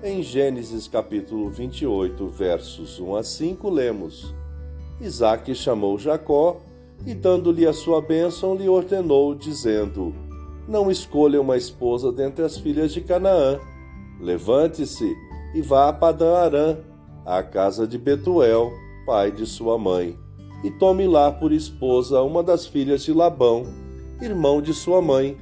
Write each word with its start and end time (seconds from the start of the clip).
Em 0.00 0.22
Gênesis 0.22 0.86
capítulo 0.86 1.50
28, 1.50 2.28
versos 2.28 3.00
1 3.00 3.16
a 3.16 3.22
5, 3.24 3.68
lemos: 3.68 4.32
Isaac 5.00 5.52
chamou 5.56 5.98
Jacó 5.98 6.60
e, 7.04 7.12
dando-lhe 7.16 7.66
a 7.66 7.72
sua 7.72 8.00
bênção, 8.00 8.54
lhe 8.54 8.68
ordenou, 8.68 9.34
dizendo: 9.34 10.14
Não 10.68 10.88
escolha 10.88 11.40
uma 11.40 11.56
esposa 11.56 12.12
dentre 12.12 12.44
as 12.44 12.56
filhas 12.56 12.92
de 12.92 13.00
Canaã. 13.00 13.58
Levante-se 14.20 15.16
e 15.52 15.60
vá 15.60 15.88
a 15.88 15.92
Padã 15.92 16.36
Arã, 16.36 16.76
à 17.26 17.42
casa 17.42 17.84
de 17.84 17.98
Betuel, 17.98 18.70
pai 19.04 19.32
de 19.32 19.46
sua 19.46 19.76
mãe, 19.76 20.16
e 20.62 20.70
tome 20.70 21.08
lá 21.08 21.32
por 21.32 21.50
esposa 21.50 22.22
uma 22.22 22.44
das 22.44 22.68
filhas 22.68 23.02
de 23.02 23.12
Labão, 23.12 23.66
irmão 24.22 24.62
de 24.62 24.72
sua 24.72 25.02
mãe. 25.02 25.36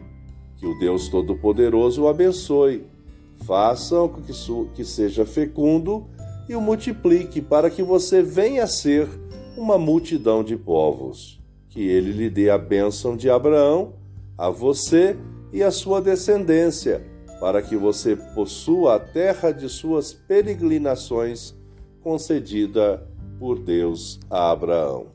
Que 0.57 0.67
o 0.67 0.79
Deus 0.79 1.09
Todo-Poderoso 1.11 2.05
o 2.05 2.09
abençoe 2.09 2.96
Façam 3.45 4.09
que, 4.09 4.33
que 4.75 4.85
seja 4.85 5.25
fecundo 5.25 6.07
e 6.49 6.55
o 6.55 6.61
multiplique, 6.61 7.41
para 7.41 7.69
que 7.71 7.83
você 7.83 8.23
venha 8.23 8.65
a 8.65 8.69
ser 8.69 9.09
uma 9.57 9.79
multidão 9.79 10.45
de 10.45 10.57
povos. 10.57 11.41
Que 11.69 11.87
ele 11.89 12.13
lhe 12.13 12.31
dê 12.31 12.51
a 12.51 12.59
bênção 12.59 13.17
de 13.17 13.29
Abraão, 13.29 13.95
a 14.39 14.49
você 14.49 15.17
e 15.53 15.63
a 15.63 15.71
sua 15.71 16.01
descendência, 16.01 17.05
para 17.41 17.61
que 17.61 17.77
você 17.77 18.17
possua 18.17 18.97
a 18.97 19.01
terra 19.01 19.51
de 19.51 19.69
suas 19.69 20.13
peregrinações, 20.13 21.55
concedida 22.01 23.07
por 23.39 23.59
Deus 23.59 24.19
a 24.31 24.51
Abraão. 24.51 25.09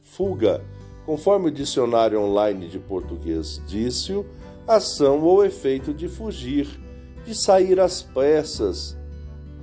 Fuga, 0.00 0.64
conforme 1.06 1.48
o 1.48 1.52
dicionário 1.52 2.20
online 2.20 2.68
de 2.68 2.78
português 2.78 3.62
disse, 3.66 4.24
ação 4.66 5.22
ou 5.22 5.44
efeito 5.44 5.92
de 5.92 6.08
fugir 6.08 6.81
de 7.24 7.34
sair 7.34 7.78
às 7.78 8.02
pressas 8.02 8.96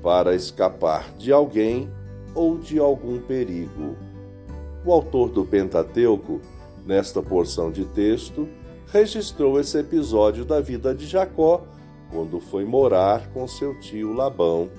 para 0.02 0.34
escapar 0.34 1.14
de 1.18 1.32
alguém 1.32 1.90
ou 2.34 2.58
de 2.58 2.80
algum 2.80 3.20
perigo. 3.20 3.96
O 4.86 4.94
autor 4.94 5.30
do 5.30 5.44
Pentateuco, 5.44 6.40
nesta 6.86 7.22
porção 7.22 7.72
de 7.72 7.86
texto, 7.86 8.48
registrou 8.88 9.60
esse 9.60 9.78
episódio 9.78 10.46
da 10.46 10.62
vida 10.62 10.96
de 10.96 11.06
Jacó 11.06 11.64
quando 12.12 12.40
foi 12.40 12.66
morar 12.66 13.28
com 13.34 13.48
seu 13.48 13.80
tio 13.80 14.14
Labão. 14.14 14.70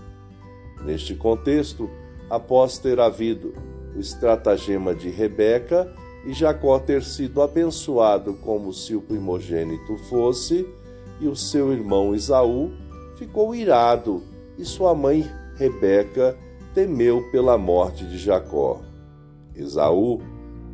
Neste 0.84 1.14
contexto, 1.14 1.89
após 2.28 2.78
ter 2.78 2.98
havido 2.98 3.55
o 3.95 4.01
estratagema 4.01 4.95
de 4.95 5.11
Rebeca 5.11 5.92
e 6.25 6.33
Jacó 6.33 6.78
ter 6.78 7.03
sido 7.03 7.42
abençoado 7.42 8.34
como 8.34 8.73
se 8.73 8.95
o 8.95 9.01
primogênito 9.01 9.97
fosse, 10.08 10.67
e 11.21 11.29
o 11.29 11.37
seu 11.37 11.73
irmão 11.73 12.15
Esaú 12.15 12.71
ficou 13.17 13.55
irado, 13.55 14.23
e 14.59 14.65
sua 14.65 14.95
mãe 14.95 15.29
Rebeca 15.57 16.37
temeu 16.75 17.23
pela 17.31 17.59
morte 17.59 18.07
de 18.07 18.17
Jacó. 18.19 18.81
Esaú 19.55 20.20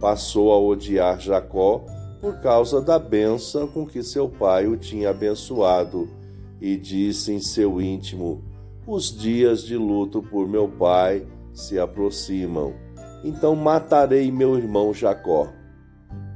passou 0.01 0.53
a 0.53 0.59
odiar 0.59 1.19
Jacó 1.19 1.85
por 2.21 2.41
causa 2.41 2.81
da 2.81 2.99
bênção 2.99 3.67
com 3.67 3.87
que 3.87 4.03
seu 4.03 4.29
pai 4.29 4.67
o 4.67 4.77
tinha 4.77 5.11
abençoado, 5.11 6.09
e 6.61 6.77
disse 6.77 7.33
em 7.33 7.41
seu 7.41 7.81
íntimo: 7.81 8.43
Os 8.87 9.17
dias 9.17 9.63
de 9.63 9.77
luto 9.77 10.23
por 10.23 10.49
meu 10.49 10.69
pai 10.69 11.27
se 11.53 11.79
aproximam, 11.79 12.75
então 13.25 13.55
matarei 13.55 14.31
meu 14.31 14.57
irmão 14.57 14.95
Jacó. 14.95 15.49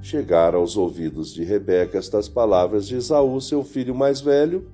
Chegaram 0.03 0.61
aos 0.61 0.77
ouvidos 0.77 1.33
de 1.33 1.45
Rebeca 1.45 1.99
estas 1.99 2.29
palavras 2.29 2.89
de 2.89 2.97
Esaú, 2.97 3.41
seu 3.41 3.63
filho 3.63 3.95
mais 3.95 4.21
velho. 4.21 4.67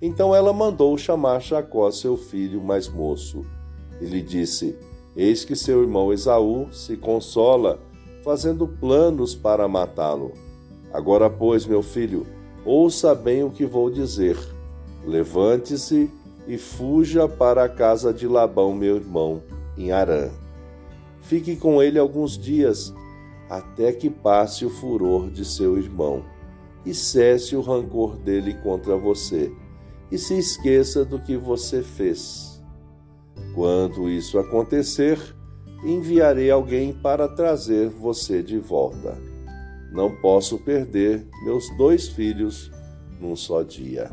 Então 0.00 0.34
ela 0.34 0.52
mandou 0.52 0.96
chamar 0.96 1.40
Jacó, 1.40 1.90
seu 1.90 2.16
filho 2.16 2.62
mais 2.62 2.88
moço, 2.88 3.44
e 4.00 4.04
lhe 4.04 4.22
disse: 4.22 4.78
Eis 5.16 5.44
que 5.44 5.56
seu 5.56 5.82
irmão 5.82 6.12
Esaú 6.12 6.68
se 6.70 6.96
consola, 6.96 7.80
fazendo 8.22 8.68
planos 8.68 9.34
para 9.34 9.66
matá-lo. 9.66 10.32
Agora, 10.92 11.28
pois, 11.28 11.66
meu 11.66 11.82
filho, 11.82 12.24
ouça 12.64 13.14
bem 13.14 13.42
o 13.42 13.50
que 13.50 13.66
vou 13.66 13.90
dizer. 13.90 14.38
Levante-se 15.04 16.08
e 16.46 16.56
fuja 16.56 17.28
para 17.28 17.64
a 17.64 17.68
casa 17.68 18.12
de 18.12 18.28
Labão, 18.28 18.72
meu 18.72 18.96
irmão, 18.96 19.42
em 19.76 19.90
Arã. 19.90 20.30
Fique 21.20 21.56
com 21.56 21.82
ele 21.82 21.98
alguns 21.98 22.38
dias 22.38 22.94
até 23.48 23.92
que 23.92 24.10
passe 24.10 24.64
o 24.64 24.70
furor 24.70 25.30
de 25.30 25.44
seu 25.44 25.78
irmão 25.78 26.24
e 26.84 26.94
cesse 26.94 27.56
o 27.56 27.60
rancor 27.60 28.16
dele 28.16 28.54
contra 28.62 28.96
você, 28.96 29.52
e 30.10 30.16
se 30.16 30.38
esqueça 30.38 31.04
do 31.04 31.18
que 31.18 31.36
você 31.36 31.82
fez. 31.82 32.62
Quando 33.54 34.08
isso 34.08 34.38
acontecer, 34.38 35.18
enviarei 35.84 36.50
alguém 36.50 36.92
para 36.92 37.28
trazer 37.28 37.88
você 37.88 38.42
de 38.42 38.58
volta. 38.58 39.18
Não 39.92 40.14
posso 40.20 40.58
perder 40.58 41.26
meus 41.44 41.68
dois 41.76 42.08
filhos 42.08 42.70
num 43.20 43.36
só 43.36 43.62
dia. 43.62 44.10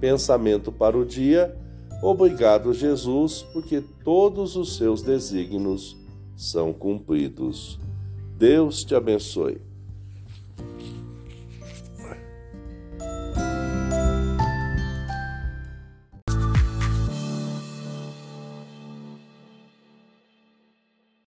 Pensamento 0.00 0.70
para 0.70 0.96
o 0.96 1.04
dia. 1.04 1.56
Obrigado, 2.02 2.72
Jesus, 2.72 3.42
porque 3.52 3.82
todos 4.04 4.56
os 4.56 4.76
seus 4.76 5.02
desígnios 5.02 5.96
são 6.34 6.72
cumpridos. 6.72 7.78
Deus 8.40 8.84
te 8.84 8.94
abençoe. 8.94 9.60